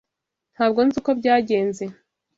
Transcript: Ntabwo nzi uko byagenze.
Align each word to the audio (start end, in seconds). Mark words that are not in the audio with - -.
Ntabwo 0.55 0.79
nzi 0.85 0.95
uko 1.01 1.11
byagenze. 1.19 1.83